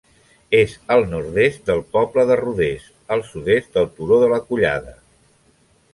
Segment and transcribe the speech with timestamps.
[0.59, 4.99] És al nord-est del poble de Rodés, al sud-est del Turó de la Collada.